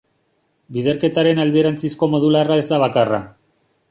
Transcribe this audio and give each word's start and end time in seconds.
Biderketaren 0.77 1.41
alderantzizko 1.43 2.09
modularra 2.15 2.59
ez 2.61 2.67
da 2.73 2.83
bakarra. 2.87 3.23